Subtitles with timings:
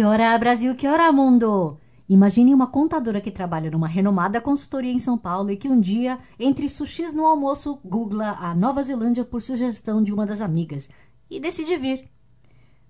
[0.00, 1.76] Que hora, Brasil, que hora, mundo!
[2.08, 6.18] Imagine uma contadora que trabalha numa renomada consultoria em São Paulo e que um dia,
[6.38, 10.88] entre sushis no almoço, googla a Nova Zelândia por sugestão de uma das amigas
[11.30, 12.08] e decide vir.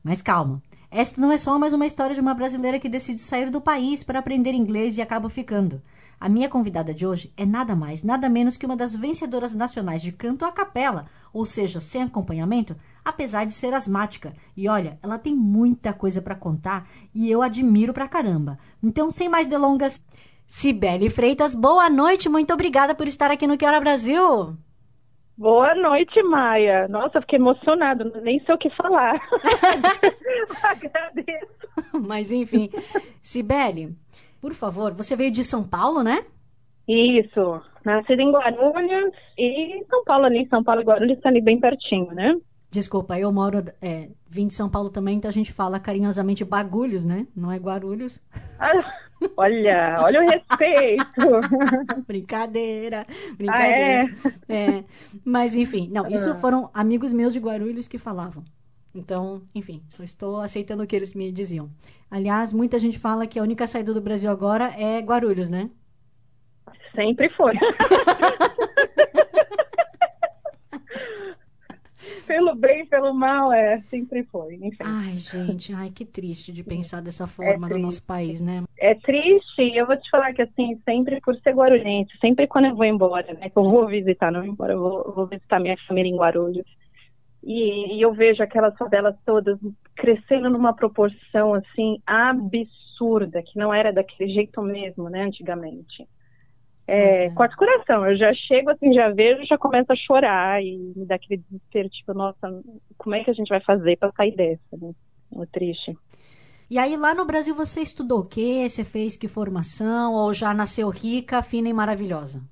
[0.04, 3.50] Mas calma, esta não é só mais uma história de uma brasileira que decide sair
[3.50, 5.82] do país para aprender inglês e acaba ficando.
[6.20, 10.00] A minha convidada de hoje é nada mais, nada menos que uma das vencedoras nacionais
[10.00, 14.32] de canto a capela, ou seja, sem acompanhamento, apesar de ser asmática.
[14.56, 18.58] E olha, ela tem muita coisa para contar e eu admiro pra caramba.
[18.82, 20.00] Então, sem mais delongas,
[20.46, 24.56] Cibele Freitas, boa noite, muito obrigada por estar aqui no Que Hora Brasil.
[25.40, 26.86] Boa noite, Maia.
[26.88, 29.18] Nossa, fiquei emocionada, nem sei o que falar.
[30.62, 31.60] Agradeço.
[32.06, 32.68] Mas enfim,
[33.22, 33.96] Cibele,
[34.40, 36.26] por favor, você veio de São Paulo, né?
[36.86, 41.58] Isso, nascida em Guarulhos e São Paulo ali, São Paulo e Guarulhos está ali bem
[41.58, 42.36] pertinho, né?
[42.70, 47.04] Desculpa, eu moro, é, vim de São Paulo também, então a gente fala carinhosamente bagulhos,
[47.04, 47.26] né?
[47.34, 48.22] Não é Guarulhos.
[48.60, 48.94] Ah,
[49.36, 51.04] olha, olha o respeito.
[52.06, 53.04] brincadeira,
[53.36, 54.04] brincadeira.
[54.48, 54.78] Ah, é?
[54.78, 54.84] é?
[55.24, 58.44] Mas enfim, não, isso foram amigos meus de Guarulhos que falavam.
[58.94, 61.70] Então, enfim, só estou aceitando o que eles me diziam.
[62.08, 65.70] Aliás, muita gente fala que a única saída do Brasil agora é Guarulhos, né?
[66.94, 67.54] Sempre foi.
[72.40, 74.54] pelo bem, pelo mal, é, sempre foi.
[74.54, 74.78] Enfim.
[74.80, 78.64] Ai, gente, ai, que triste de pensar dessa forma é no nosso país, né?
[78.78, 82.66] É triste, e eu vou te falar que assim, sempre por ser guarulhense, sempre quando
[82.66, 83.50] eu vou embora, né?
[83.50, 86.66] Que eu vou visitar, não embora, eu vou, vou visitar minha família em Guarulhos
[87.42, 89.58] e, e, eu vejo aquelas favelas todas
[89.96, 96.06] crescendo numa proporção assim absurda, que não era daquele jeito mesmo, né, antigamente.
[96.92, 101.06] É, o coração, eu já chego assim, já vejo, já começo a chorar e me
[101.06, 102.62] dá aquele desespero, tipo, nossa,
[102.98, 104.92] como é que a gente vai fazer para sair dessa, né?
[105.40, 105.96] É triste.
[106.68, 108.68] E aí lá no Brasil você estudou o quê?
[108.68, 112.42] Você fez que formação ou já nasceu rica, fina e maravilhosa?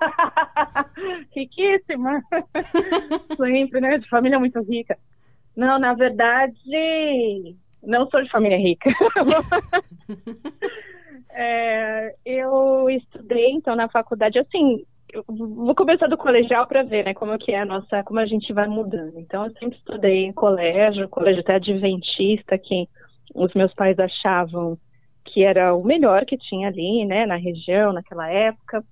[1.34, 2.22] Riquíssima.
[3.36, 3.98] Sempre, né?
[3.98, 4.96] De família muito rica.
[5.56, 8.90] Não, na verdade, não sou de família rica.
[11.32, 14.84] é, eu estudei, então, na faculdade, assim,
[15.26, 18.52] vou começar do colegial para ver, né, como que é a nossa, como a gente
[18.52, 19.18] vai mudando.
[19.18, 22.88] Então, eu sempre estudei em colégio, colégio até adventista, que
[23.34, 24.78] os meus pais achavam
[25.24, 28.84] que era o melhor que tinha ali, né, na região, naquela época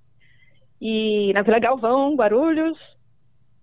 [0.81, 2.77] e na Vila Galvão, Guarulhos.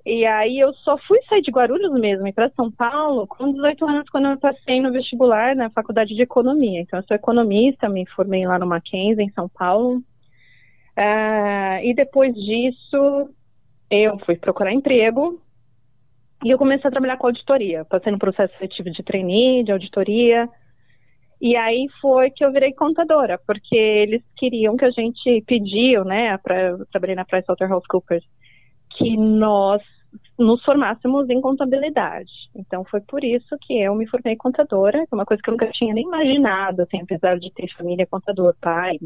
[0.06, 3.84] E aí eu só fui sair de Guarulhos mesmo e para São Paulo com 18
[3.84, 6.80] anos quando eu passei no vestibular na faculdade de economia.
[6.80, 9.96] Então eu sou economista, me formei lá no Mackenzie em São Paulo.
[10.96, 13.34] Uh, e depois disso
[13.90, 15.42] eu fui procurar emprego
[16.44, 17.84] e eu comecei a trabalhar com auditoria.
[17.84, 20.48] Passei no processo seletivo de trainee, de auditoria.
[21.40, 26.38] E aí foi que eu virei contadora, porque eles queriam que a gente pediu, né,
[26.38, 28.24] para trabalhei na PricewaterhouseCoopers,
[28.96, 29.82] que nós
[30.38, 32.30] nos formássemos em contabilidade.
[32.54, 35.52] Então foi por isso que eu me formei contadora, que é uma coisa que eu
[35.52, 38.98] nunca tinha nem imaginado, assim, apesar de ter família contador, pai,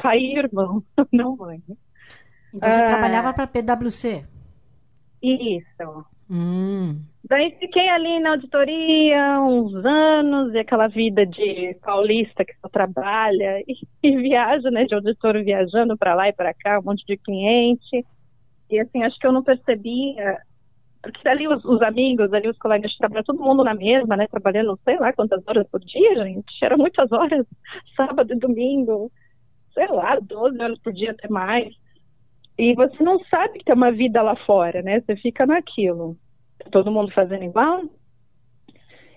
[0.00, 1.62] pai e irmão, não mãe.
[2.52, 4.24] Então você ah, trabalhava para PwC?
[5.22, 6.04] Isso.
[6.30, 7.00] Hum.
[7.24, 13.60] Daí fiquei ali na auditoria uns anos, e aquela vida de paulista que só trabalha
[13.68, 17.16] e, e viaja, né, de auditor viajando para lá e para cá, um monte de
[17.16, 18.04] cliente.
[18.70, 20.38] E assim, acho que eu não percebia,
[21.02, 24.26] porque ali os, os amigos, ali os colegas de trabalho, todo mundo na mesma, né,
[24.28, 27.46] trabalhando sei lá quantas horas por dia, gente, era muitas horas,
[27.96, 29.10] sábado e domingo,
[29.74, 31.74] sei lá, 12 horas por dia até mais.
[32.58, 35.00] E você não sabe que tem uma vida lá fora, né?
[35.00, 36.16] Você fica naquilo.
[36.70, 37.82] Todo mundo fazendo igual.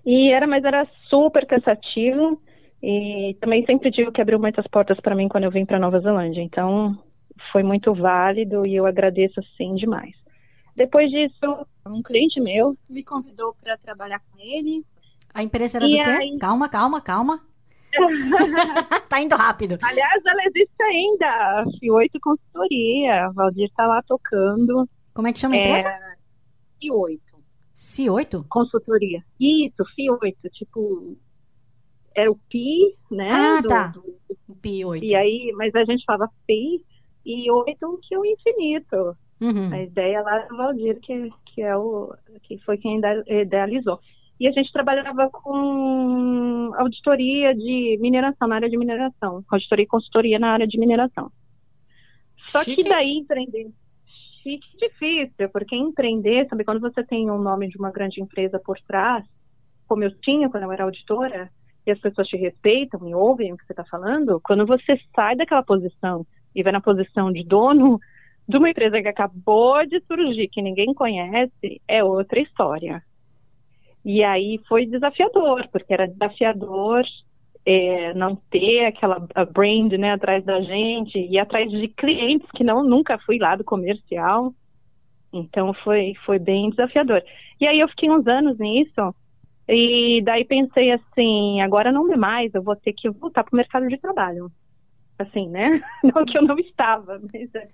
[0.05, 2.41] E era, mas era super cansativo.
[2.81, 5.99] E também sempre digo que abriu muitas portas para mim quando eu vim para Nova
[5.99, 6.41] Zelândia.
[6.41, 6.97] Então,
[7.51, 10.15] foi muito válido e eu agradeço assim demais.
[10.75, 14.83] Depois disso, um cliente meu me convidou para trabalhar com ele.
[15.33, 16.09] A empresa era e do quê?
[16.09, 16.37] Aí...
[16.39, 17.41] Calma, calma, calma.
[19.07, 19.77] tá indo rápido.
[19.81, 21.65] Aliás, ela existe ainda.
[21.81, 23.25] F8 Consultoria.
[23.25, 24.87] A Valdir tá lá tocando.
[25.13, 25.89] Como é que chama a empresa?
[25.89, 26.13] É...
[26.83, 27.19] F8.
[27.77, 28.45] C8?
[28.49, 29.23] Consultoria.
[29.39, 31.17] Isso, FI8, tipo,
[32.15, 33.29] era o Pi, né?
[33.31, 33.87] Ah, do- tá.
[33.87, 35.03] do- Pi 8.
[35.03, 36.83] e aí, mas a gente fala Pi
[37.25, 39.15] e 8 que o infinito.
[39.41, 39.73] Uhum.
[39.73, 43.99] A ideia lá do Valdir, que, que, é o, que foi quem ide- idealizou.
[44.39, 49.43] E a gente trabalhava com auditoria de mineração, na área de mineração.
[49.49, 51.31] Auditoria e consultoria na área de mineração.
[52.49, 52.83] Só Chique.
[52.83, 53.71] que daí empreender.
[54.41, 58.77] Chique difícil, porque empreender, sabe, quando você tem o nome de uma grande empresa por
[58.81, 59.23] trás,
[59.87, 61.49] como eu tinha quando eu era auditora,
[61.85, 65.35] e as pessoas te respeitam e ouvem o que você está falando, quando você sai
[65.35, 66.25] daquela posição
[66.55, 67.99] e vai na posição de dono
[68.47, 73.01] de uma empresa que acabou de surgir, que ninguém conhece, é outra história.
[74.03, 77.03] E aí foi desafiador, porque era desafiador
[77.65, 79.19] é, não ter aquela
[79.51, 83.63] brand né, atrás da gente, e atrás de clientes que não nunca fui lá do
[83.63, 84.53] comercial.
[85.31, 87.23] Então foi, foi bem desafiador.
[87.59, 89.15] E aí eu fiquei uns anos nisso,
[89.67, 93.57] e daí pensei assim, agora não dê mais, eu vou ter que voltar para o
[93.57, 94.51] mercado de trabalho.
[95.17, 95.81] Assim, né?
[96.03, 97.69] Não que eu não estava, mas é,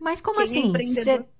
[0.00, 0.72] Mas como é assim?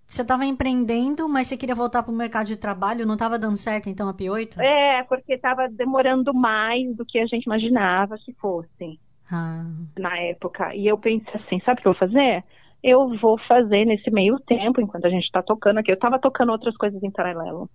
[0.06, 3.06] Você estava empreendendo, mas você queria voltar para o mercado de trabalho?
[3.06, 4.58] Não estava dando certo, então, a P8?
[4.58, 9.00] É, porque estava demorando mais do que a gente imaginava que fosse
[9.30, 9.64] Ah,
[9.98, 10.74] na época.
[10.74, 12.44] E eu pensei assim, sabe o que eu vou fazer?
[12.82, 15.90] Eu vou fazer nesse meio tempo, enquanto a gente está tocando aqui.
[15.90, 17.70] Eu estava tocando outras coisas em paralelo.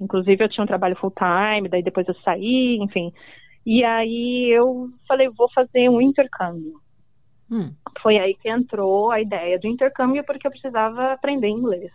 [0.00, 3.12] Inclusive, eu tinha um trabalho full time, daí depois eu saí, enfim.
[3.64, 6.80] E aí eu falei, vou fazer um intercâmbio.
[7.50, 7.72] hum.
[8.02, 11.90] Foi aí que entrou a ideia do intercâmbio, porque eu precisava aprender inglês.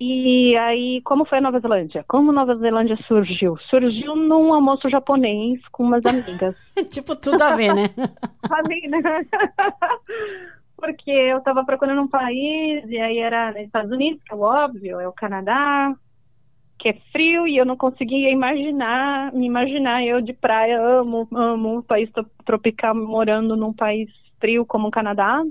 [0.00, 2.04] E aí, como foi a Nova Zelândia?
[2.08, 3.56] Como Nova Zelândia surgiu?
[3.70, 6.56] Surgiu num almoço japonês com umas amigas.
[6.90, 7.90] tipo, tudo a ver, né?
[8.50, 9.00] Ali, né?
[10.76, 14.40] Porque eu estava procurando um país, e aí era nos Estados Unidos, que é o
[14.40, 15.94] óbvio, é o Canadá,
[16.78, 21.78] que é frio, e eu não conseguia imaginar, me imaginar eu de praia, amo, amo
[21.78, 24.10] um país tro- tropical, morando num país
[24.40, 25.42] frio como o Canadá.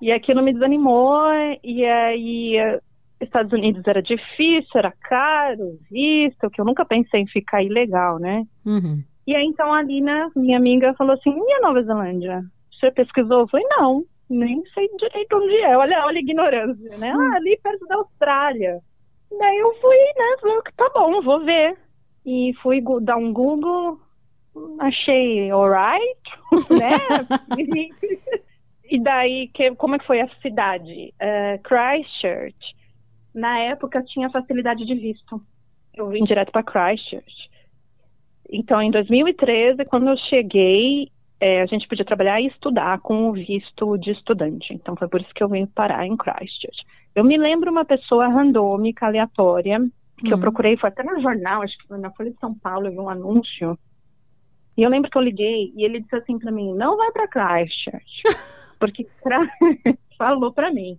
[0.00, 1.32] E aquilo me desanimou,
[1.64, 2.80] e aí eh,
[3.20, 8.44] Estados Unidos era difícil, era caro, visto, que eu nunca pensei em ficar ilegal, né?
[8.64, 9.02] Uhum.
[9.26, 12.42] E aí, então, a Lina, minha amiga, falou assim, e a Nova Zelândia?
[12.78, 13.40] Você pesquisou?
[13.40, 15.76] Eu falei, não, nem sei direito onde é.
[15.76, 17.12] Olha, olha a ignorância, né?
[17.12, 18.80] Ah, ali perto da Austrália.
[19.30, 21.76] Daí eu fui, né, falei, tá bom, vou ver.
[22.24, 24.00] E fui dar um Google,
[24.80, 26.20] achei alright,
[26.70, 26.98] né?
[28.88, 31.12] E- daí, que, como é que foi a cidade?
[31.18, 32.56] Eh, Christchurch,
[33.34, 35.42] na época, tinha facilidade de visto.
[35.92, 37.50] Eu vim direto para Christchurch.
[38.48, 43.32] Então, em 2013, quando eu cheguei, eh, a gente podia trabalhar e estudar com o
[43.32, 44.72] visto de estudante.
[44.72, 46.84] Então, foi por isso que eu vim parar em Christchurch.
[47.16, 49.80] Eu me lembro uma pessoa randômica, aleatória,
[50.18, 50.40] que eu Hum.
[50.40, 53.00] procurei, foi até no jornal, acho que foi na Folha de São Paulo, eu vi
[53.00, 53.78] um anúncio.
[54.76, 57.26] E eu lembro que eu liguei e ele disse assim pra mim: não vai pra
[57.26, 58.22] Christchurch.
[58.78, 59.06] Porque
[60.18, 60.98] falou pra mim.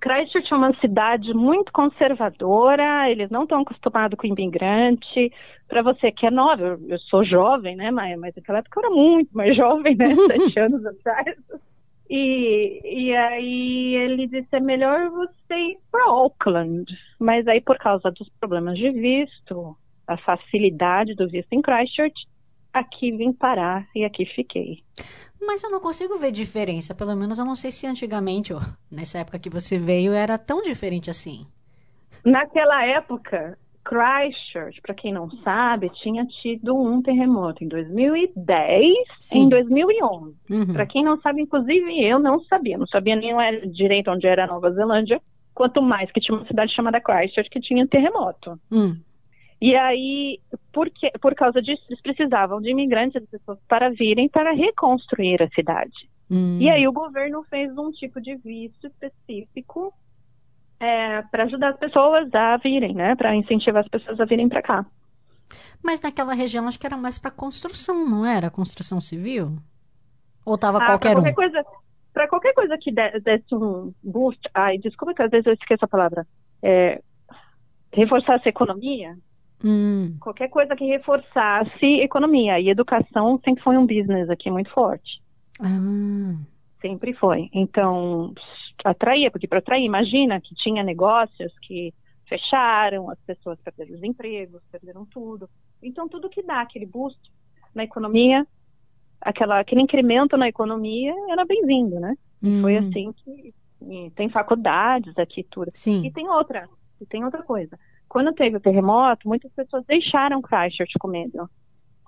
[0.00, 5.30] Christchurch é uma cidade muito conservadora, eles não estão acostumados com imigrante.
[5.66, 8.16] Para você que é nova, eu, eu sou jovem, né, Maia?
[8.16, 10.14] Mas naquela época eu era muito mais jovem, né?
[10.14, 11.36] Sete anos atrás.
[12.10, 16.86] E, e aí ele disse, é melhor você ir para Auckland.
[17.18, 19.76] Mas aí por causa dos problemas de visto,
[20.06, 22.26] a facilidade do visto em Christchurch,
[22.72, 24.82] aqui vim parar e aqui fiquei.
[25.40, 26.94] Mas eu não consigo ver diferença.
[26.94, 30.62] Pelo menos eu não sei se antigamente, ou nessa época que você veio, era tão
[30.62, 31.46] diferente assim.
[32.24, 39.44] Naquela época, Christchurch, para quem não sabe, tinha tido um terremoto em 2010 Sim.
[39.44, 40.36] em 2011.
[40.50, 40.72] Uhum.
[40.74, 43.32] Para quem não sabe, inclusive eu não sabia, não sabia nem
[43.70, 45.18] direito onde era a Nova Zelândia,
[45.54, 48.60] quanto mais que tinha uma cidade chamada Christchurch que tinha terremoto.
[48.70, 49.00] Hum.
[49.60, 50.38] E aí,
[51.20, 56.10] por, causa disso, eles precisavam de imigrantes, de pessoas para virem para reconstruir a cidade.
[56.30, 56.58] Hum.
[56.60, 59.94] E aí o governo fez um tipo de visto específico
[60.80, 63.14] é, para ajudar as pessoas a virem, né?
[63.16, 64.86] Para incentivar as pessoas a virem para cá.
[65.82, 68.50] Mas naquela região acho que era mais para construção, não era?
[68.50, 69.56] Construção civil?
[70.44, 71.22] Ou tava Ah, qualquer para um?
[71.22, 71.64] qualquer coisa,
[72.12, 75.84] para qualquer coisa que de- desse um boost, ai, desculpa que às vezes eu esqueço
[75.84, 76.26] a palavra,
[76.62, 77.00] é,
[77.92, 79.16] reforçasse a economia,
[79.64, 80.16] Hum.
[80.20, 85.20] qualquer coisa que reforçasse economia e educação sempre foi um business aqui muito forte.
[85.60, 86.34] Ah.
[86.80, 87.48] Sempre foi.
[87.52, 88.32] Então,
[88.84, 91.92] atraía, porque para atrair, imagina que tinha negócios que
[92.26, 95.48] fecharam, as pessoas perderam os empregos, perderam tudo.
[95.82, 97.18] Então, tudo que dá aquele boost
[97.74, 98.46] na economia,
[99.20, 102.14] aquela, aquele incremento na economia, era bem-vindo, né?
[102.42, 102.60] Hum.
[102.60, 103.54] Foi assim que
[104.14, 105.70] tem faculdades aqui, tudo.
[105.74, 106.04] Sim.
[106.04, 106.68] E tem outra.
[107.00, 107.78] E tem outra coisa.
[108.08, 111.48] Quando teve o terremoto, muitas pessoas deixaram Christchurch com medo.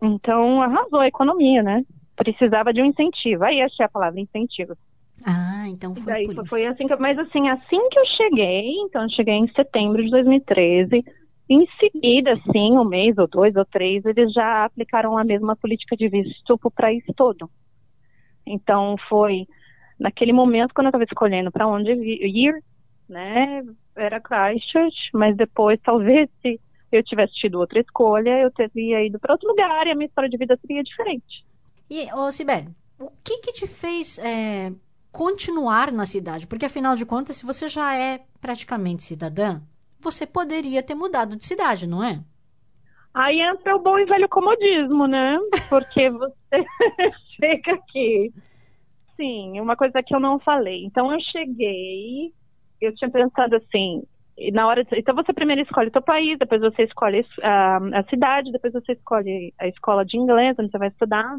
[0.03, 1.85] Então, arrasou a economia, né?
[2.21, 3.45] Precisava de um incentivo.
[3.45, 4.77] Aí achei a palavra incentivo.
[5.25, 9.09] Ah, então foi daí foi, assim que, mas assim, assim que eu cheguei, então eu
[9.09, 11.03] cheguei em setembro de 2013,
[11.49, 15.97] em seguida, assim, um mês ou dois ou três, eles já aplicaram a mesma política
[15.97, 17.51] de visto para o país todo.
[18.47, 19.47] Então foi
[19.99, 22.63] naquele momento quando eu estava escolhendo para onde ir,
[23.09, 23.63] né,
[23.97, 26.61] era Christchurch, mas depois talvez se
[26.91, 30.31] eu tivesse tido outra escolha, eu teria ido para outro lugar e a minha história
[30.31, 31.45] de vida seria diferente.
[31.91, 32.69] E, ô Sibeli,
[33.01, 34.73] o que que te fez é,
[35.11, 36.47] continuar na cidade?
[36.47, 39.61] Porque, afinal de contas, se você já é praticamente cidadã,
[39.99, 42.21] você poderia ter mudado de cidade, não é?
[43.13, 45.37] Aí entra o bom e velho comodismo, né?
[45.69, 46.37] Porque você
[47.35, 48.33] chega aqui.
[49.17, 50.85] Sim, uma coisa que eu não falei.
[50.85, 52.33] Então eu cheguei,
[52.81, 54.05] eu tinha pensado assim,
[54.53, 58.05] na hora de, então você primeiro escolhe o seu país, depois você escolhe a, a
[58.05, 61.37] cidade, depois você escolhe a escola de inglês onde você vai estudar.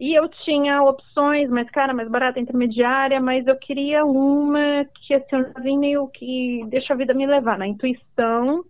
[0.00, 5.36] E eu tinha opções mais cara, mais barata, intermediária, mas eu queria uma que assim,
[5.36, 8.64] eu meio que deixa a vida me levar na intuição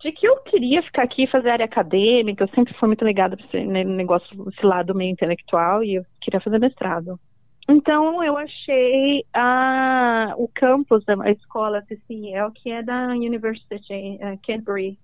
[0.00, 3.46] de que eu queria ficar aqui fazer área acadêmica, eu sempre fui muito ligada para
[3.46, 7.18] esse né, negócio, esse lado meio intelectual, e eu queria fazer mestrado.
[7.68, 14.98] Então eu achei a, o campus da escola CCL, que é da University uh, Canterbury,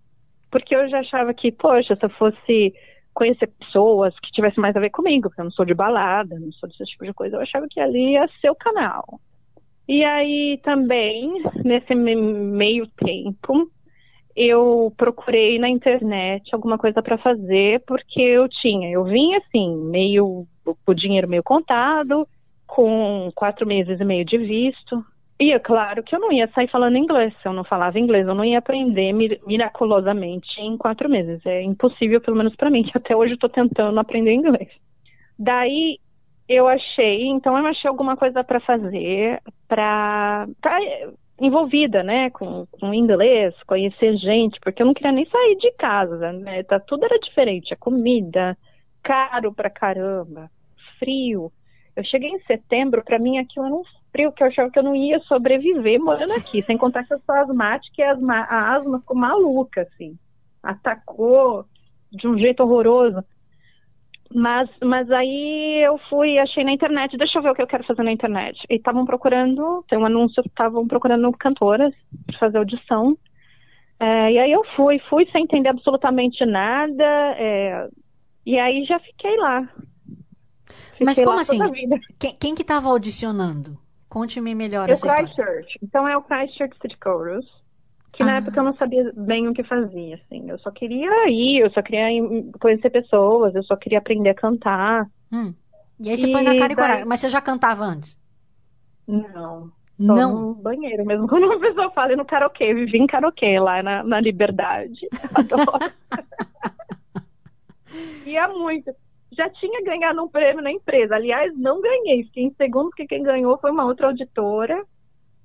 [0.50, 2.74] porque eu já achava que, poxa, se eu fosse
[3.16, 6.52] conhecer pessoas que tivessem mais a ver comigo, porque eu não sou de balada, não
[6.52, 9.18] sou desse tipo de coisa, eu achava que ali ia ser o canal.
[9.88, 13.70] E aí também, nesse meio tempo,
[14.36, 20.46] eu procurei na internet alguma coisa para fazer, porque eu tinha, eu vim assim, meio,
[20.86, 22.28] o dinheiro meio contado,
[22.66, 25.02] com quatro meses e meio de visto.
[25.38, 28.34] E é claro que eu não ia sair falando inglês, eu não falava inglês, eu
[28.34, 29.12] não ia aprender
[29.46, 31.44] miraculosamente em quatro meses.
[31.44, 34.70] É impossível, pelo menos para mim, que até hoje eu estou tentando aprender inglês.
[35.38, 35.98] Daí
[36.48, 40.46] eu achei, então eu achei alguma coisa para fazer, para
[41.38, 46.32] envolvida, né, com, com inglês, conhecer gente, porque eu não queria nem sair de casa,
[46.32, 48.56] né, tá, tudo era diferente, a comida,
[49.02, 50.50] caro pra caramba,
[50.98, 51.52] frio.
[51.94, 53.84] Eu cheguei em setembro, para mim aquilo era um
[54.16, 57.20] frio que eu achava que eu não ia sobreviver morando aqui, sem contar que eu
[57.20, 60.16] sou asmática e asma, a asma ficou maluca, assim,
[60.62, 61.66] atacou
[62.10, 63.22] de um jeito horroroso.
[64.34, 67.84] Mas, mas aí eu fui, achei na internet, deixa eu ver o que eu quero
[67.84, 68.58] fazer na internet.
[68.68, 71.94] E estavam procurando, tem um anúncio, estavam procurando cantoras
[72.26, 73.16] para fazer audição.
[74.00, 77.04] É, e aí eu fui, fui sem entender absolutamente nada.
[77.04, 77.88] É,
[78.44, 79.68] e aí já fiquei lá.
[80.92, 81.58] Fiquei mas como assim?
[82.18, 83.78] Quem, quem que estava audicionando?
[84.16, 85.06] Conte-me melhor É o essa.
[85.14, 85.78] Christchurch.
[85.82, 87.44] Então é o Christchurch City Chorus.
[88.14, 88.36] Que na Ah.
[88.38, 90.48] época eu não sabia bem o que fazia, assim.
[90.48, 92.06] Eu só queria ir, eu só queria
[92.58, 95.06] conhecer pessoas, eu só queria aprender a cantar.
[95.30, 95.52] Hum.
[96.00, 97.04] E aí você E foi na cara e daí- coragem.
[97.04, 98.18] Mas você já cantava antes?
[99.06, 99.70] Não.
[99.98, 100.40] Não.
[100.48, 101.28] no banheiro mesmo.
[101.40, 105.00] Quando uma pessoa fala "E no karaokê, eu vivi em karaokê lá na, na Liberdade.
[105.34, 105.92] Adoro.
[108.26, 108.90] Ia muito.
[109.36, 111.14] Já tinha ganhado um prêmio na empresa.
[111.14, 112.24] Aliás, não ganhei.
[112.24, 114.82] Fiquei em segundo, porque quem ganhou foi uma outra auditora,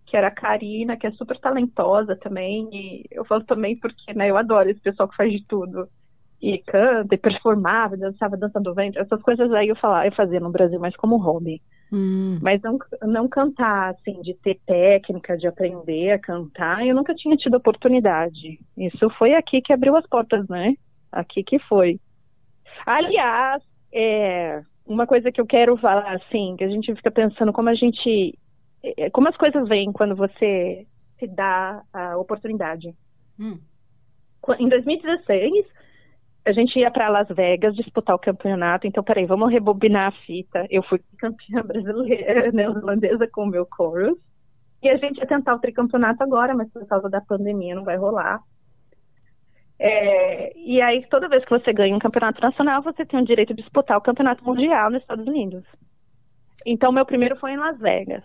[0.05, 2.69] que era a Karina, que é super talentosa também.
[2.71, 5.89] E eu falo também porque né, eu adoro esse pessoal que faz de tudo.
[6.41, 8.99] E canta, e performava, dançava dança do ventre.
[8.99, 11.61] Essas coisas aí eu, falava, eu fazia no Brasil, mas como hobby.
[11.91, 12.39] Hum.
[12.41, 17.35] Mas não, não cantar, assim, de ter técnica, de aprender a cantar, eu nunca tinha
[17.35, 18.59] tido oportunidade.
[18.77, 20.75] Isso foi aqui que abriu as portas, né?
[21.11, 21.99] Aqui que foi.
[22.85, 23.61] Aliás,
[23.93, 27.75] é, uma coisa que eu quero falar, assim, que a gente fica pensando como a
[27.75, 28.37] gente.
[28.83, 30.87] é, Como as coisas vêm quando você
[31.19, 32.95] se dá a oportunidade.
[33.39, 33.59] Hum.
[34.59, 35.65] Em 2016,
[36.45, 38.87] a gente ia para Las Vegas disputar o campeonato.
[38.87, 40.65] Então, peraí, vamos rebobinar a fita.
[40.69, 44.17] Eu fui campeã brasileira, neozelandesa com o meu chorus.
[44.81, 47.97] E a gente ia tentar o tricampeonato agora, mas por causa da pandemia não vai
[47.97, 48.41] rolar.
[49.83, 53.51] É, e aí, toda vez que você ganha um campeonato nacional, você tem o direito
[53.51, 55.63] de disputar o campeonato mundial nos Estados Unidos.
[56.63, 58.23] Então, meu primeiro foi em Las Vegas.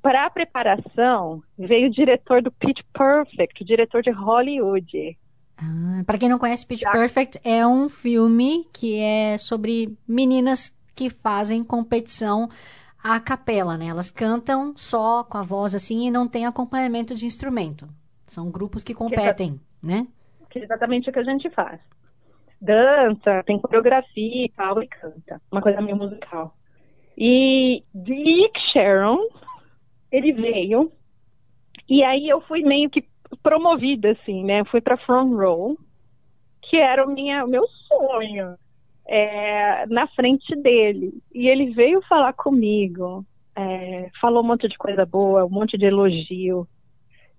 [0.00, 5.18] Para a preparação, veio o diretor do Pitch Perfect, o diretor de Hollywood.
[5.58, 11.10] Ah, para quem não conhece, Pitch Perfect é um filme que é sobre meninas que
[11.10, 12.48] fazem competição
[13.02, 13.86] a capela, né?
[13.86, 17.88] Elas cantam só com a voz assim e não tem acompanhamento de instrumento.
[18.24, 20.06] São grupos que competem, né?
[20.50, 21.80] Que é exatamente o que a gente faz.
[22.60, 25.40] Dança, tem coreografia e tal, e canta.
[25.50, 26.54] Uma coisa meio musical.
[27.16, 29.18] E Dick Sharon,
[30.10, 30.92] ele veio,
[31.88, 33.04] e aí eu fui meio que
[33.42, 34.64] promovida, assim, né?
[34.64, 35.78] Fui para front row,
[36.62, 38.56] que era o, minha, meu sonho,
[39.06, 41.12] é, na frente dele.
[41.34, 43.24] E ele veio falar comigo,
[43.56, 46.68] é, falou um monte de coisa boa, um monte de elogio.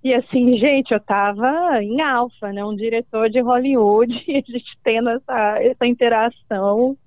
[0.04, 2.66] E assim, gente, eu tava em alfa, né?
[2.66, 6.98] Um diretor de Hollywood, e a gente tendo essa, essa interação.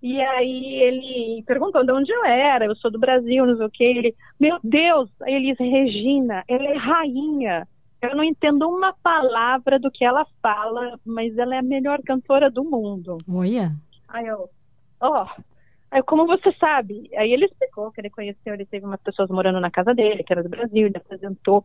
[0.00, 3.70] E aí ele perguntou de onde eu era, eu sou do Brasil, não sei o
[3.70, 3.84] que.
[3.84, 7.68] Ele, meu Deus, Elis Regina, ela é rainha.
[8.00, 12.50] Eu não entendo uma palavra do que ela fala, mas ela é a melhor cantora
[12.50, 13.18] do mundo.
[13.28, 13.72] Olha.
[14.08, 14.50] Aí eu,
[15.00, 15.42] ó, oh.
[15.92, 17.08] Aí como você sabe?
[17.16, 20.32] Aí ele explicou que ele conheceu, ele teve umas pessoas morando na casa dele, que
[20.32, 21.62] era do Brasil, ele apresentou.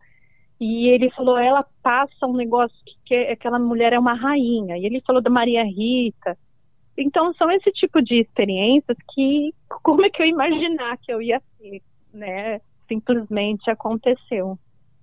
[0.60, 4.76] E ele falou, ela passa um negócio que aquela mulher é uma rainha.
[4.76, 6.36] E ele falou da Maria Rita.
[6.96, 11.40] Então são esse tipo de experiências que como é que eu imaginar que eu ia
[11.56, 11.80] ser,
[12.12, 12.60] né?
[12.88, 14.58] Simplesmente aconteceu.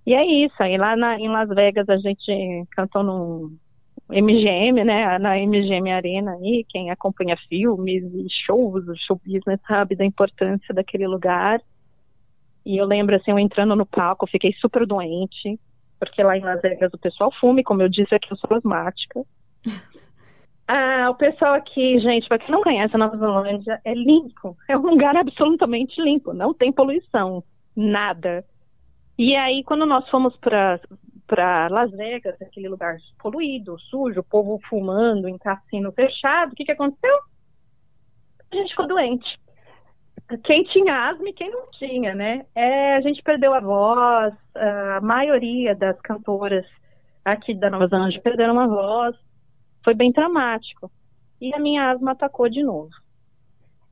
[0.06, 3.52] E é isso, aí lá na, em Las Vegas a gente cantou no
[4.08, 9.96] MGM, né, na MGM Arena aí, quem acompanha filmes e shows, o show business sabe
[9.96, 11.60] da importância daquele lugar.
[12.64, 15.58] E eu lembro, assim, eu entrando no palco, eu fiquei super doente,
[15.98, 19.22] porque lá em Las Vegas o pessoal fume, como eu disse aqui, eu sou asmática.
[20.68, 24.56] Ah, o pessoal aqui, gente, para quem não conhece a Nova Zelândia, é limpo.
[24.68, 27.44] É um lugar absolutamente limpo, não tem poluição,
[27.76, 28.44] nada.
[29.16, 30.80] E aí, quando nós fomos para
[31.70, 37.16] Las Vegas, aquele lugar poluído, sujo, povo fumando em cassino fechado, o que, que aconteceu?
[38.52, 39.38] A gente ficou doente.
[40.44, 42.46] Quem tinha asma e quem não tinha, né?
[42.54, 46.66] É, a gente perdeu a voz, a maioria das cantoras
[47.24, 49.16] aqui da Nova Zelândia perderam a voz.
[49.84, 50.90] Foi bem traumático.
[51.40, 52.90] E a minha asma atacou de novo.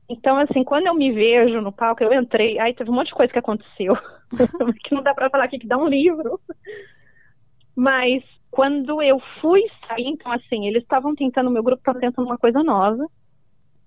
[0.09, 3.15] Então, assim, quando eu me vejo no palco, eu entrei, aí teve um monte de
[3.15, 3.95] coisa que aconteceu,
[4.83, 6.39] que não dá para falar aqui que dá um livro.
[7.75, 12.37] Mas quando eu fui sair, então assim, eles estavam tentando, meu grupo estava tentando uma
[12.37, 13.05] coisa nova,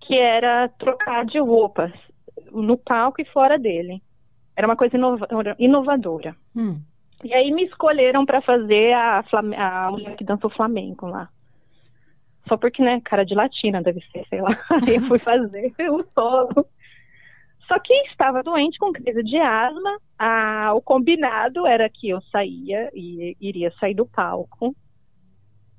[0.01, 1.93] que era trocar de roupas
[2.53, 4.03] no palco e fora dele.
[4.55, 4.97] Era uma coisa
[5.59, 6.37] inovadora.
[6.55, 6.81] Hum.
[7.25, 9.25] E aí me escolheram para fazer a,
[9.57, 11.29] a mulher que dança o flamenco lá.
[12.49, 14.51] Só porque, né, cara de latina deve ser, sei lá.
[14.87, 16.67] Aí eu fui fazer o solo.
[17.69, 19.99] Só que estava doente com crise de asma.
[20.19, 24.75] Ah, o combinado era que eu saía e iria sair do palco.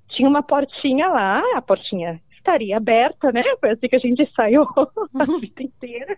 [0.08, 3.44] Tinha uma portinha lá, a portinha estaria aberta, né?
[3.60, 4.64] Foi assim que a gente saiu
[5.20, 6.18] a vida inteira.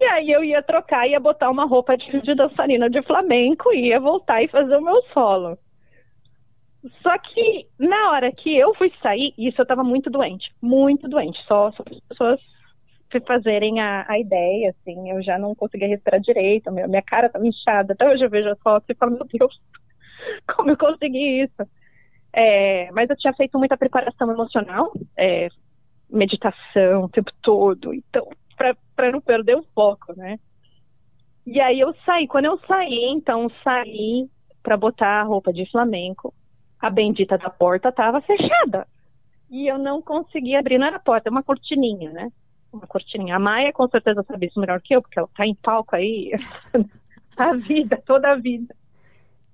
[0.00, 3.88] E aí eu ia trocar, ia botar uma roupa de, de dançarina de flamenco e
[3.88, 5.58] ia voltar e fazer o meu solo.
[7.02, 11.42] Só que na hora que eu fui sair, isso eu tava muito doente, muito doente.
[11.46, 12.40] Só, só as pessoas
[13.26, 17.92] fazerem a, a ideia, assim, eu já não conseguia respirar direito, minha, cara tava inchada.
[17.92, 19.60] Até hoje eu vejo as fotos e falo, meu Deus,
[20.56, 21.70] como eu consegui isso?
[22.32, 25.48] É, mas eu tinha feito muita preparação emocional, é,
[26.10, 30.38] meditação o tempo todo, então, para não perder o foco, né?
[31.46, 34.28] E aí eu saí, quando eu saí, então saí
[34.62, 36.34] para botar a roupa de flamenco
[36.84, 38.86] a bendita da porta estava fechada.
[39.50, 42.30] E eu não conseguia abrir, não era porta, é uma cortininha, né?
[42.74, 43.36] Uma cortininha.
[43.36, 46.32] A Maia com certeza sabe isso melhor que eu, porque ela tá em palco aí
[47.36, 48.74] a vida, toda a vida.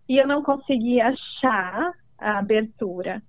[0.08, 3.22] E eu não conseguia achar a abertura.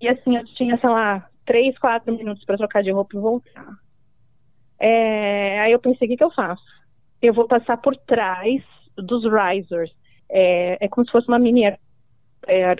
[0.00, 3.74] E assim, eu tinha, sei lá, três, quatro minutos para trocar de roupa e voltar.
[4.78, 6.62] É, aí eu pensei, o que, que eu faço?
[7.20, 8.62] Eu vou passar por trás
[8.96, 9.90] dos risers.
[10.28, 11.78] É, é como se fosse uma mini é,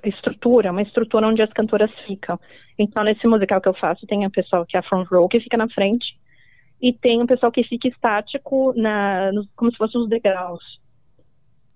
[0.05, 2.39] estrutura, uma estrutura onde as cantoras ficam.
[2.79, 5.41] Então, nesse musical que eu faço, tem o pessoal que é a front row, que
[5.41, 6.17] fica na frente,
[6.81, 10.81] e tem o pessoal que fica estático, na, como se fossem os degraus.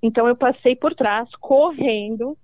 [0.02, 2.36] Então, eu passei por trás, correndo,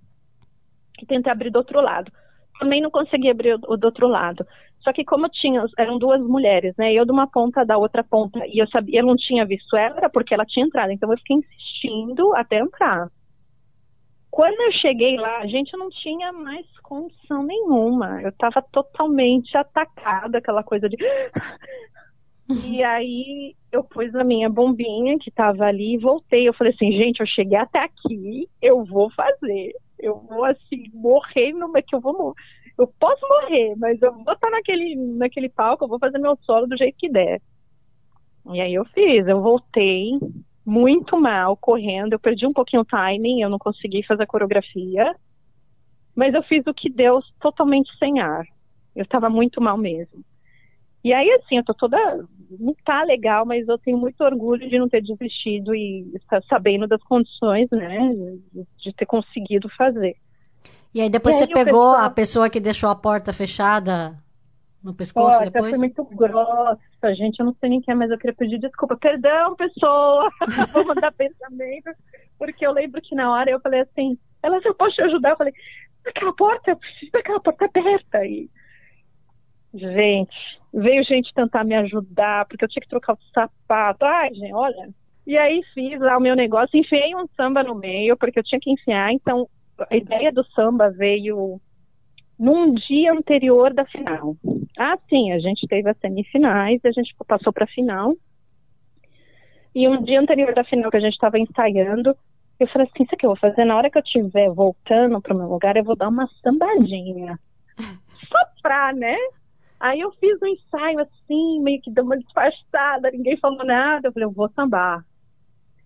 [1.01, 2.11] e tentei abrir do outro lado.
[2.59, 4.45] Também não consegui abrir o do outro lado.
[4.79, 6.93] Só que como tinha, eram duas mulheres, né?
[6.93, 10.09] Eu de uma ponta da outra ponta, e eu sabia, eu não tinha visto ela,
[10.09, 10.91] porque ela tinha entrado.
[10.91, 13.09] Então eu fiquei insistindo até entrar.
[14.29, 18.21] Quando eu cheguei lá, gente, eu não tinha mais condição nenhuma.
[18.21, 20.97] Eu estava totalmente atacada, aquela coisa de.
[22.49, 26.47] E aí eu pus a minha bombinha que estava ali e voltei.
[26.47, 29.73] Eu falei assim, gente, eu cheguei até aqui, eu vou fazer.
[29.99, 32.33] Eu vou assim, morrer no que eu vou.
[32.77, 36.67] Eu posso morrer, mas eu vou estar naquele, naquele palco, eu vou fazer meu solo
[36.67, 37.41] do jeito que der.
[38.53, 40.11] E aí eu fiz, eu voltei,
[40.65, 42.13] muito mal correndo.
[42.13, 45.15] Eu perdi um pouquinho o timing, eu não consegui fazer a coreografia.
[46.15, 48.45] Mas eu fiz o que deu totalmente sem ar.
[48.95, 50.23] Eu estava muito mal mesmo.
[51.03, 51.97] E aí, assim, eu tô toda
[52.59, 56.87] não tá legal, mas eu tenho muito orgulho de não ter desistido e estar sabendo
[56.87, 58.37] das condições, né,
[58.77, 60.15] de, ter conseguido fazer.
[60.93, 64.17] E aí depois E você aí o pegou a pessoa que deixou a porta fechada
[64.83, 65.69] no pescoço depois?
[65.69, 67.39] foi muito grossa, gente.
[67.39, 68.97] Eu não sei nem quem é, mas eu queria pedir desculpa.
[68.97, 70.29] Perdão, pessoa.
[70.73, 71.91] Vou mandar pensamento.
[72.37, 75.31] Porque eu lembro que na hora eu falei assim, ela eu posso te ajudar?
[75.31, 75.53] Eu falei,
[76.05, 78.25] aquela porta, eu preciso daquela porta aberta.
[78.25, 78.49] E,
[79.73, 80.35] gente,
[80.73, 84.05] veio gente tentar me ajudar, porque eu tinha que trocar o sapato.
[84.05, 84.89] Ai, gente, olha.
[85.25, 88.59] E aí fiz lá o meu negócio, enfiei um samba no meio, porque eu tinha
[88.59, 89.11] que enfiar.
[89.11, 89.47] Então,
[89.89, 91.59] a ideia do samba veio
[92.39, 94.35] num dia anterior da final.
[94.77, 98.13] Ah, sim, a gente teve as semifinais, a gente passou para a final.
[99.73, 102.15] E um dia anterior da final que a gente estava ensaiando,
[102.59, 103.65] eu falei assim, sabe o que eu vou fazer?
[103.65, 107.39] Na hora que eu estiver voltando para o meu lugar, eu vou dar uma sambadinha.
[108.27, 109.15] Só pra, né?
[109.79, 114.07] Aí eu fiz um ensaio assim, meio que deu uma disfarçada, ninguém falou nada.
[114.07, 115.05] Eu falei, eu vou sambar.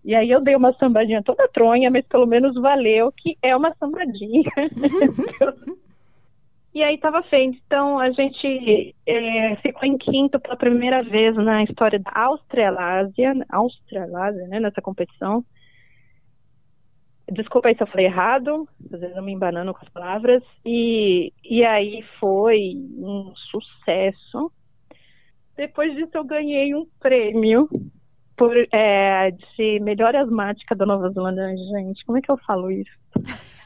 [0.04, 3.74] E aí eu dei uma sambadinha toda tronha, mas pelo menos valeu que é uma
[3.74, 4.50] sambadinha.
[6.74, 7.58] E aí estava feito.
[7.66, 14.46] Então a gente é, ficou em quinto pela primeira vez na história da Australásia, Australásia,
[14.48, 15.44] né, nessa competição.
[17.32, 20.42] Desculpa aí se eu falei errado, às vezes eu me embanando com as palavras.
[20.64, 24.52] E, e aí foi um sucesso.
[25.56, 27.68] Depois disso eu ganhei um prêmio
[28.36, 31.56] por, é, de melhor asmática da Nova Zelândia.
[31.56, 32.90] Gente, como é que eu falo isso?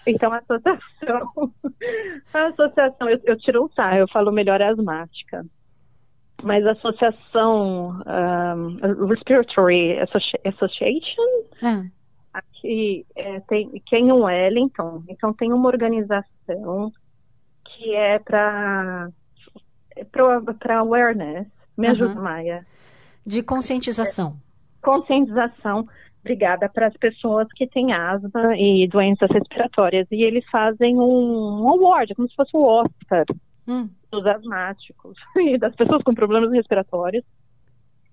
[0.07, 1.53] Então, a associação,
[2.33, 5.45] a associação, eu, eu tiro um sarro, eu falo melhor asmática.
[6.43, 11.23] Mas a associação um, Respiratory Associ- Association,
[11.63, 11.83] Ah,
[12.39, 16.93] aqui é, tem, que é em Wellington, então tem uma organização
[17.65, 19.09] que é para
[20.11, 21.47] para awareness.
[21.77, 22.67] Me ajuda, Maia
[23.27, 24.37] de conscientização.
[24.81, 25.89] conscientização
[26.21, 30.07] obrigada para as pessoas que têm asma e doenças respiratórias.
[30.11, 33.25] E eles fazem um, um award, como se fosse o Oscar
[33.69, 37.25] Hum, dos asmáticos e das pessoas com problemas respiratórios,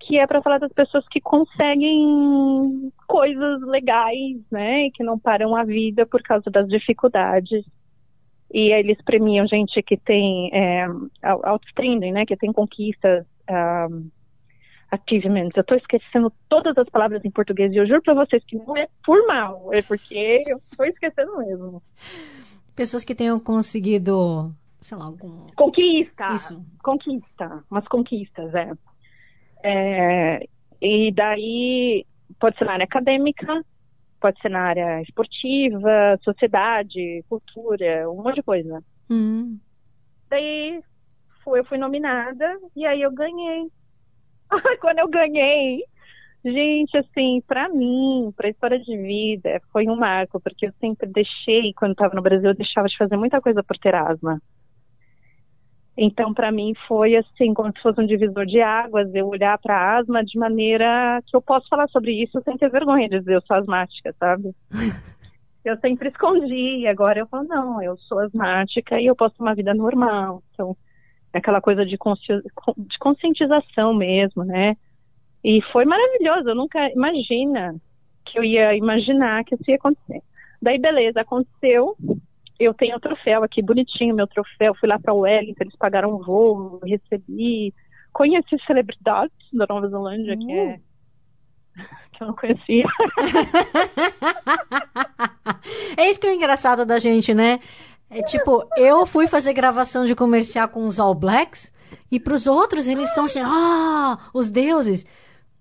[0.05, 5.63] que é para falar das pessoas que conseguem coisas legais, né, que não param a
[5.63, 7.65] vida por causa das dificuldades.
[8.53, 10.83] E eles premiam gente que tem é,
[11.23, 14.09] out- outstanding, né, que tem conquistas, um,
[14.91, 15.55] achievements.
[15.55, 18.77] Eu estou esquecendo todas as palavras em português e eu juro para vocês que não
[18.77, 21.81] é por mal, é porque eu estou esquecendo mesmo.
[22.75, 25.47] pessoas que tenham conseguido, sei lá, algum.
[25.55, 26.27] Conquista.
[26.35, 26.63] Isso.
[26.83, 28.71] Conquista, umas conquistas, é.
[29.63, 30.45] É,
[30.81, 32.05] E daí
[32.39, 33.47] pode ser na área acadêmica,
[34.19, 38.83] pode ser na área esportiva, sociedade, cultura, um monte de coisa.
[39.09, 39.59] Hum,
[40.29, 40.81] Daí
[41.43, 42.45] foi, eu fui nominada
[42.75, 43.67] e aí eu ganhei.
[44.81, 45.83] Quando eu ganhei,
[46.45, 51.73] gente, assim, pra mim, pra história de vida, foi um marco, porque eu sempre deixei,
[51.73, 54.41] quando estava no Brasil, eu deixava de fazer muita coisa por ter asma.
[55.95, 59.97] Então, pra mim, foi assim, como se fosse um divisor de águas, eu olhar pra
[59.97, 63.41] asma de maneira que eu posso falar sobre isso sem ter vergonha de dizer eu
[63.41, 64.55] sou asmática, sabe?
[65.63, 69.43] Eu sempre escondi, e agora eu falo, não, eu sou asmática e eu posso ter
[69.43, 70.43] uma vida normal.
[70.51, 70.75] Então,
[71.31, 72.33] é aquela coisa de, consci...
[72.77, 74.75] de conscientização mesmo, né?
[75.41, 77.75] E foi maravilhoso, eu nunca imagina
[78.25, 80.21] que eu ia imaginar que isso ia acontecer.
[80.61, 81.97] Daí, beleza, aconteceu.
[82.59, 84.73] Eu tenho o troféu aqui, bonitinho, meu troféu.
[84.75, 87.73] Fui lá para Wellington, eles pagaram um voo, recebi.
[88.11, 90.79] Conheci celebridades da Nova Zelândia, que é
[92.13, 92.85] que eu não conhecia.
[95.97, 97.59] é isso que é engraçado da gente, né?
[98.09, 101.73] É tipo, eu fui fazer gravação de comercial com os All Blacks
[102.11, 105.03] e pros outros eles são assim, ah, os deuses.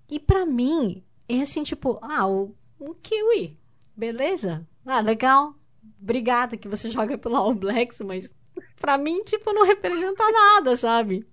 [0.09, 3.59] E pra mim, é assim, tipo, ah, o, o Kiwi,
[3.97, 4.67] beleza?
[4.85, 5.55] Ah, legal.
[6.03, 8.35] Obrigada que você joga pelo All Blacks, mas
[8.81, 11.27] pra mim, tipo, não representa nada, sabe?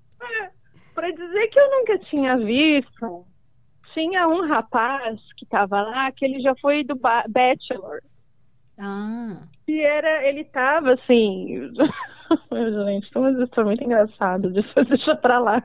[0.93, 3.25] Para dizer que eu nunca tinha visto,
[3.93, 8.01] tinha um rapaz que estava lá que ele já foi do ba- Bachelor.
[8.77, 11.69] Ah, E era, ele tava assim.
[12.85, 14.49] Gente, foi uma história muito engraçada.
[14.49, 15.61] Deixa, deixa pra lá.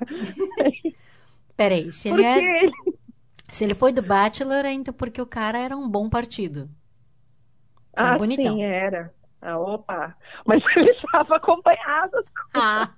[1.56, 2.72] peraí, se ele, é, ele.
[3.50, 6.68] se ele foi do Bachelor, é então porque o cara era um bom partido.
[7.94, 8.54] Tá Ah, bonitão.
[8.56, 9.12] sim, era.
[9.42, 10.14] Ah, opa.
[10.46, 12.90] Mas ele estava acompanhado Ah,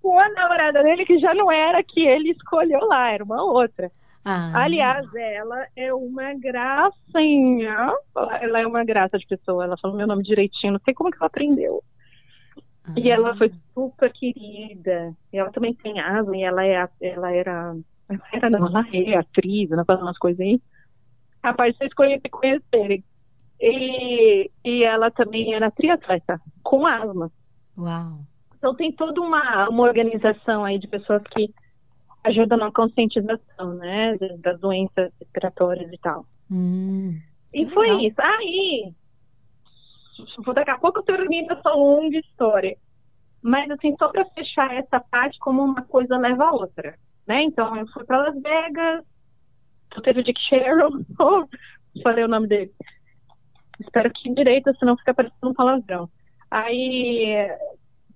[0.00, 3.90] com a namorada dele, que já não era que ele escolheu lá, era uma outra.
[4.24, 4.52] ah.
[4.54, 7.92] Aliás, ela é uma gracinha.
[8.40, 9.64] Ela é uma graça de pessoa.
[9.64, 11.82] Ela falou meu nome direitinho, não sei como que ela aprendeu.
[12.96, 13.14] E Ah.
[13.14, 15.14] ela foi super querida.
[15.32, 17.76] E ela também tem asma e ela, é, ela era
[18.32, 20.60] Era não, ela é atriz, ela faz umas coisas aí.
[21.44, 23.04] Rapaz, vocês conhecem, conhecerem.
[23.62, 27.30] E, e ela também era triatleta, com asma.
[27.78, 28.26] Uau.
[28.56, 31.54] Então tem toda uma, uma organização aí de pessoas que
[32.24, 36.26] ajudam na conscientização, né, das doenças respiratórias e tal.
[36.50, 37.20] Hum,
[37.52, 38.00] E foi legal.
[38.00, 38.20] isso.
[38.20, 38.94] Aí,
[40.54, 42.76] daqui a pouco eu termino essa longa história.
[43.42, 46.96] Mas, assim, só para fechar essa parte, como uma coisa leva a outra,
[47.26, 47.42] né?
[47.42, 49.04] Então, eu fui para Las Vegas,
[49.90, 51.48] tu teve o Dick Sherrill, oh,
[52.02, 52.72] falei o nome dele.
[53.82, 56.08] Espero que direito, senão fica parecendo um palavrão.
[56.50, 57.48] Aí,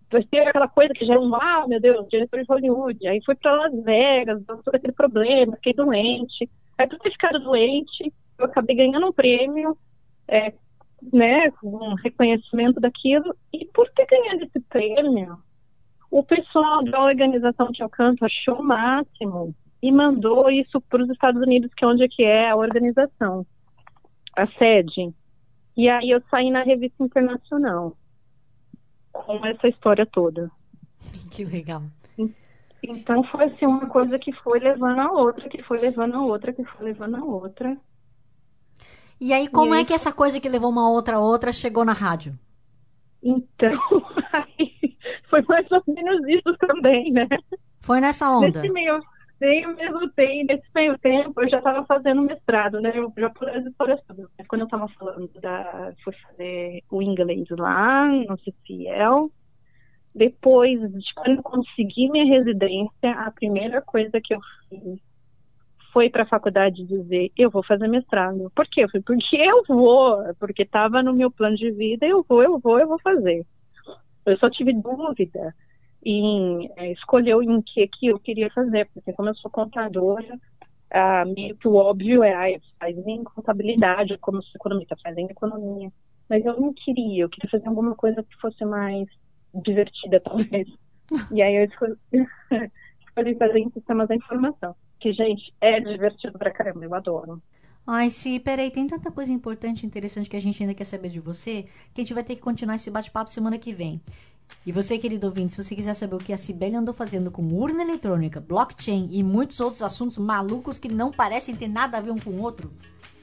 [0.08, 3.06] teve aquela coisa que já é um, ah, meu Deus, diretor de Hollywood.
[3.06, 6.48] Aí fui para Las Vegas, todo aquele problema, fiquei doente.
[6.78, 9.76] Aí, por ter ficado doente, eu acabei ganhando um prêmio,
[10.28, 10.52] é,
[11.12, 13.34] né, um reconhecimento daquilo.
[13.52, 15.38] E por ter ganhado esse prêmio,
[16.10, 21.40] o pessoal da organização Tio Canto achou o máximo e mandou isso para os Estados
[21.40, 23.46] Unidos, que é onde é que é a organização,
[24.36, 25.12] a sede.
[25.76, 27.96] E aí eu saí na revista internacional
[29.12, 30.50] com essa história toda.
[31.30, 31.82] que legal.
[32.82, 36.52] Então foi assim uma coisa que foi levando a outra, que foi levando a outra,
[36.52, 37.76] que foi levando a outra.
[39.20, 41.50] E aí, como E é aí- que essa coisa que levou uma outra a outra
[41.52, 42.38] chegou na rádio?
[43.22, 43.72] Então,
[44.32, 44.96] aí,
[45.28, 47.26] foi mais ou menos isso também, né?
[47.80, 48.60] Foi nessa onda.
[48.62, 49.00] Nesse meio,
[49.40, 52.92] meio mesmo tempo, nesse meio tempo, eu já estava fazendo mestrado, né?
[52.94, 53.48] Eu já por.
[53.48, 55.92] Mas quando eu estava falando da.
[56.02, 59.30] Fui fazer o inglês lá, no CCL.
[60.14, 64.98] Depois, de quando eu consegui minha residência, a primeira coisa que eu fiz
[65.92, 68.50] foi para a faculdade dizer: eu vou fazer mestrado.
[68.54, 68.84] Por quê?
[68.84, 72.58] Eu falei, porque eu vou, porque estava no meu plano de vida, eu vou, eu
[72.58, 73.46] vou, eu vou fazer.
[74.26, 75.54] Eu só tive dúvida
[76.06, 80.38] em é, escolher em que que eu queria fazer, porque como eu sou contadora,
[80.90, 85.16] ah, meio que o óbvio é, ah, faz em contabilidade, como eu sou economista, faz
[85.18, 85.92] em economia.
[86.28, 89.08] Mas eu não queria, eu queria fazer alguma coisa que fosse mais
[89.52, 90.68] divertida, talvez.
[91.32, 91.96] E aí eu escolhi,
[93.06, 94.76] escolhi fazer em sistemas da informação.
[95.00, 97.42] Que, gente, é divertido pra caramba, eu adoro.
[97.86, 101.08] Ai, sim, peraí, tem tanta coisa importante e interessante que a gente ainda quer saber
[101.08, 101.64] de você,
[101.94, 104.00] que a gente vai ter que continuar esse bate-papo semana que vem.
[104.66, 107.54] E você, querido ouvinte, se você quiser saber o que a Cibele andou fazendo com
[107.54, 112.10] urna eletrônica, blockchain e muitos outros assuntos malucos que não parecem ter nada a ver
[112.10, 112.72] um com o outro,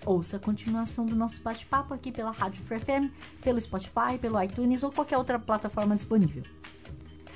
[0.06, 4.84] ouça a continuação do nosso bate-papo aqui pela Rádio Free FM, pelo Spotify, pelo iTunes
[4.84, 6.44] ou qualquer outra plataforma disponível.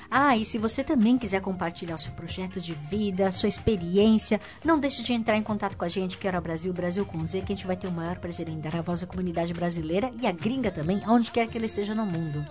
[0.09, 5.03] Ah, e se você também quiser compartilhar seu projeto de vida, sua experiência, não deixe
[5.03, 7.67] de entrar em contato com a gente, Quero Brasil, Brasil com Z, que a gente
[7.67, 10.71] vai ter o maior prazer em dar a voz à comunidade brasileira e à gringa
[10.71, 12.45] também, aonde quer que ele esteja no mundo.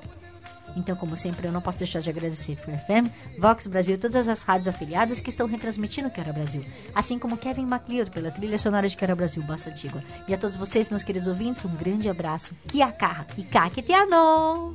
[0.76, 4.42] Então, como sempre, eu não posso deixar de agradecer FM, Vox Brasil e todas as
[4.42, 8.96] rádios afiliadas que estão retransmitindo Quero Brasil, assim como Kevin MacLeod pela trilha sonora de
[8.96, 10.04] Quero Brasil, Bossa Antigua.
[10.28, 12.54] E a todos vocês, meus queridos ouvintes, um grande abraço.
[12.68, 14.74] Kia kaha e kaketiano!